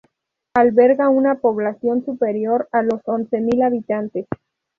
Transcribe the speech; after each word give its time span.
Alberga 0.55 1.09
una 1.09 1.35
población 1.35 2.03
superior 2.03 2.67
a 2.71 2.81
los 2.81 3.01
once 3.05 3.39
mil 3.39 3.61
habitantes. 3.61 4.25